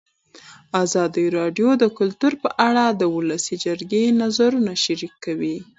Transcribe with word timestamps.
ازادي 0.83 1.25
راډیو 1.37 1.69
د 1.77 1.83
کلتور 1.97 2.33
په 2.43 2.49
اړه 2.67 2.85
د 2.89 3.01
ولسي 3.15 3.55
جرګې 3.65 4.03
نظرونه 4.21 4.71
شریک 4.83 5.13
کړي. 5.25 5.55